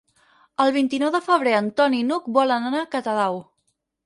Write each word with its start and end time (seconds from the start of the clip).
El 0.63 0.71
vint-i-nou 0.77 1.11
de 1.15 1.21
febrer 1.27 1.53
en 1.57 1.67
Ton 1.81 1.97
i 1.99 2.01
n'Hug 2.09 2.31
volen 2.39 2.67
anar 2.71 2.83
a 2.87 2.89
Catadau. 2.97 3.39